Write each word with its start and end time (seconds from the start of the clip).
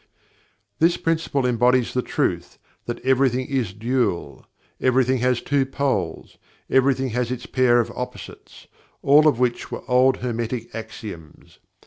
This 0.79 0.97
Principle 0.97 1.45
embodies 1.45 1.93
the 1.93 2.01
truth 2.01 2.57
that 2.87 2.99
"everything 3.05 3.45
is 3.47 3.71
dual"; 3.71 4.47
"everything 4.81 5.19
has 5.19 5.43
two 5.43 5.63
poles"; 5.63 6.39
"everything 6.71 7.09
has 7.09 7.29
its 7.29 7.45
pair 7.45 7.79
of 7.79 7.91
opposites," 7.91 8.65
all 9.03 9.27
of 9.27 9.37
which 9.37 9.69
were 9.69 9.83
old 9.87 10.17
Hermetic 10.17 10.73
axioms. 10.73 11.59